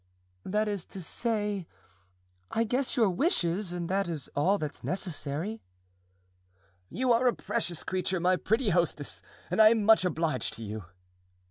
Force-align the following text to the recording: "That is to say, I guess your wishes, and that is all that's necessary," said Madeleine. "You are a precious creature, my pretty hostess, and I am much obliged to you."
"That 0.43 0.67
is 0.67 0.83
to 0.85 0.99
say, 1.03 1.67
I 2.49 2.63
guess 2.63 2.97
your 2.97 3.07
wishes, 3.11 3.71
and 3.71 3.87
that 3.87 4.07
is 4.09 4.29
all 4.35 4.57
that's 4.57 4.83
necessary," 4.83 5.57
said 6.89 6.95
Madeleine. 6.95 6.99
"You 7.09 7.13
are 7.13 7.27
a 7.27 7.35
precious 7.35 7.83
creature, 7.83 8.19
my 8.19 8.35
pretty 8.35 8.71
hostess, 8.71 9.21
and 9.51 9.61
I 9.61 9.69
am 9.69 9.83
much 9.83 10.03
obliged 10.03 10.53
to 10.55 10.63
you." 10.63 10.85